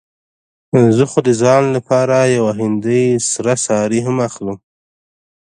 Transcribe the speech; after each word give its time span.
زه 0.97 1.03
خو 1.11 1.19
د 1.27 1.29
ځان 1.41 1.63
لپاره 1.75 2.17
يوه 2.37 2.51
هندۍ 2.59 3.05
سره 3.31 3.53
ساړي 3.65 3.99
هم 4.07 4.17
اخلم. 4.27 4.57